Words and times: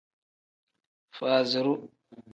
Faaziru. 1.17 1.73